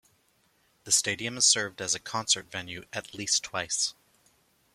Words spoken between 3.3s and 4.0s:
twice.